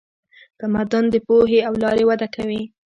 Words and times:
تمدن 0.61 1.05
د 1.13 1.15
پوهې 1.27 1.59
له 1.71 1.77
لارې 1.83 2.03
وده 2.09 2.27
کوي. 2.35 2.61